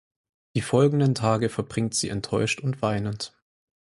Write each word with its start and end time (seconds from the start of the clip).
Die 0.55 0.61
folgenden 0.61 1.13
Tage 1.13 1.47
verbringt 1.47 1.93
sie 1.93 2.09
enttäuscht 2.09 2.59
und 2.59 2.81
weinend. 2.81 3.37